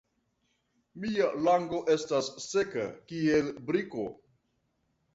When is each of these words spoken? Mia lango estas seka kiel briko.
Mia 1.03 1.27
lango 1.49 1.83
estas 1.97 2.33
seka 2.49 2.89
kiel 3.15 3.55
briko. 3.71 4.11